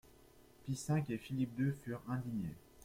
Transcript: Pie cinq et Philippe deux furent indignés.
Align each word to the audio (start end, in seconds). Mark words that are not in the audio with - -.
Pie 0.63 0.75
cinq 0.75 1.11
et 1.11 1.17
Philippe 1.19 1.55
deux 1.55 1.73
furent 1.73 2.01
indignés. 2.09 2.55